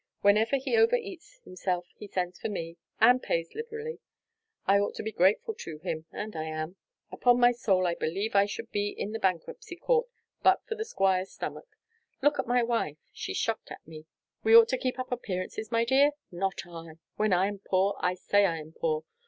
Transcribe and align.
Whenever 0.21 0.55
he 0.57 0.75
overeats 0.75 1.41
himself 1.43 1.85
he 1.95 2.07
sends 2.07 2.39
for 2.39 2.49
me; 2.49 2.75
and 2.99 3.21
pays 3.21 3.53
liberally. 3.53 3.99
I 4.65 4.79
ought 4.79 4.95
to 4.95 5.03
be 5.03 5.11
grateful 5.11 5.53
to 5.53 5.77
him, 5.77 6.07
and 6.11 6.35
I 6.35 6.45
am. 6.45 6.77
Upon 7.11 7.39
my 7.39 7.51
soul, 7.51 7.85
I 7.85 7.93
believe 7.93 8.33
I 8.33 8.47
should 8.47 8.71
be 8.71 8.89
in 8.89 9.11
the 9.11 9.19
bankruptcy 9.19 9.75
court 9.75 10.07
but 10.41 10.65
for 10.65 10.73
the 10.73 10.85
Squire's 10.85 11.29
stomach. 11.31 11.67
Look 12.19 12.39
at 12.39 12.47
my 12.47 12.63
wife! 12.63 12.97
She's 13.13 13.37
shocked 13.37 13.69
at 13.71 13.87
me. 13.87 14.07
We 14.43 14.55
ought 14.55 14.69
to 14.69 14.77
keep 14.79 14.97
up 14.97 15.11
appearances, 15.11 15.71
my 15.71 15.85
dear? 15.85 16.13
Not 16.31 16.63
I! 16.67 16.93
When 17.17 17.31
I 17.31 17.45
am 17.45 17.59
poor, 17.59 17.95
I 17.99 18.15
say 18.15 18.47
I 18.47 18.57
am 18.57 18.71
poor. 18.71 19.03